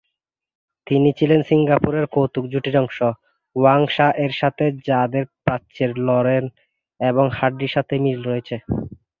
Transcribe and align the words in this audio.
তিনি 0.87 1.09
ছিলেন 1.17 1.41
সিঙ্গাপুরের 1.49 2.05
কৌতুক 2.13 2.45
জুটির 2.51 2.75
অংশ, 2.77 2.97
ওয়াং 3.55 3.81
সা 3.87 4.07
-এর 4.13 4.31
সাথে, 4.39 4.65
যাদের 4.87 5.23
"প্রাচ্যের 5.43 5.91
লরেল 6.07 6.45
এবং 6.99 7.25
হার্ডির" 7.37 7.73
সাথে 7.75 7.95
মিল 8.03 8.19
রয়েছে। 8.23 8.55